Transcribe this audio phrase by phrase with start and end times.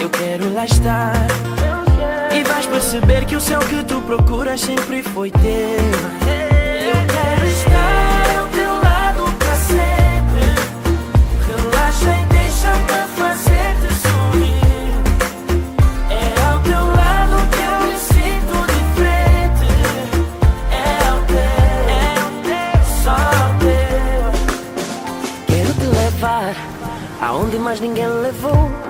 [0.00, 1.12] eu quero lá estar.
[2.32, 5.40] E vais perceber que o céu que tu procuras sempre foi teu.
[5.42, 10.46] Eu quero estar ao teu lado pra sempre.
[11.46, 14.62] Relaxa e deixa-me fazer-te sorrir.
[16.08, 19.68] É ao teu lado que eu me sinto diferente.
[20.72, 21.36] É ao teu,
[21.90, 24.30] é ao teu, só ao teu.
[25.46, 26.54] Quero te levar
[27.20, 28.89] aonde mais ninguém levou.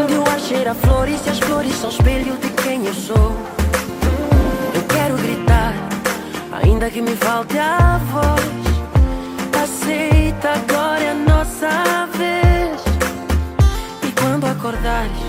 [0.00, 3.32] Onde o ar cheira flores e as flores são espelho de quem eu sou.
[4.74, 5.74] Eu quero gritar,
[6.52, 8.58] ainda que me falte a voz.
[9.62, 12.82] Aceita, agora é nossa vez.
[14.06, 15.22] E quando acordares,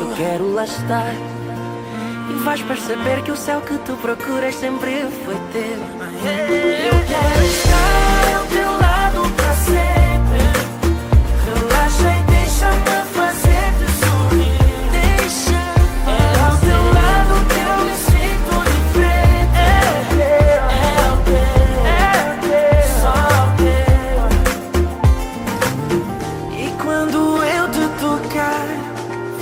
[0.00, 1.14] eu quero lá estar.
[2.30, 6.59] E vais perceber que o céu que tu procuras sempre foi teu.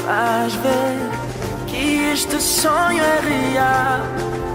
[0.08, 1.10] Faz ver
[1.66, 4.00] que este sonho é real.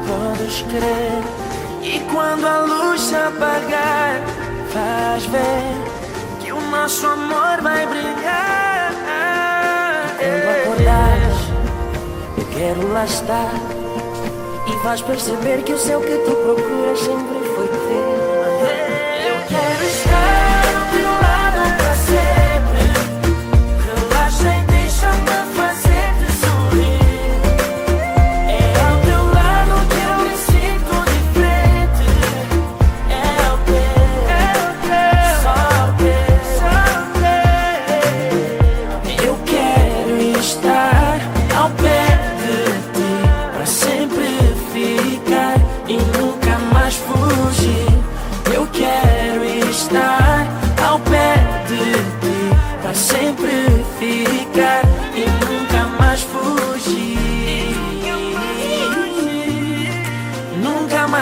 [0.08, 1.22] Podes crer.
[1.84, 4.20] E quando a luz se apagar,
[4.74, 5.76] faz ver
[6.40, 8.94] que o nosso amor vai brilhar.
[10.18, 11.38] Quando acordares,
[12.38, 13.54] eu quero lá estar.
[14.66, 18.33] E vais perceber que o céu que tu procuras sempre foi teu.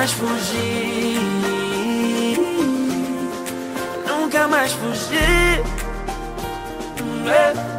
[0.02, 1.20] mais fugir.
[4.08, 5.62] Nunca mais fugir.
[7.28, 7.71] É.